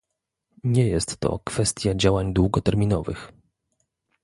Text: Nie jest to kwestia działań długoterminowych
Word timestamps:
Nie 0.63 0.87
jest 0.87 1.17
to 1.17 1.39
kwestia 1.39 1.95
działań 1.95 2.33
długoterminowych 2.33 3.33